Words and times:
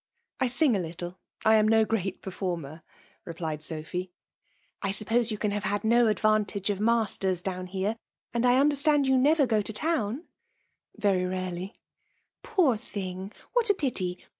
''"I 0.41 0.47
sing 0.47 0.75
a 0.75 0.79
little;— 0.79 1.19
I 1.45 1.57
am 1.57 1.67
no 1.67 1.85
great 1.85 2.23
performer/* 2.23 2.81
replied 3.23 3.61
Sophy. 3.61 4.11
*' 4.47 4.49
I 4.81 4.89
suppose 4.89 5.29
you 5.29 5.37
can 5.37 5.51
have 5.51 5.63
had 5.65 5.83
no 5.83 6.05
advanlag^ 6.11 6.71
of 6.71 6.79
masters 6.79 7.39
down 7.43 7.67
here; 7.67 7.95
and 8.33 8.43
I 8.43 8.57
understand 8.57 9.05
you 9.07 9.15
never 9.15 9.45
go 9.45 9.61
to 9.61 9.71
town 9.71 10.23
V* 10.23 10.23
'"Very 11.03 11.25
rarely." 11.27 11.75
<* 12.13 12.41
Poor 12.41 12.77
thing!— 12.77 13.31
What 13.53 13.69
a 13.69 13.75
pity! 13.75 14.25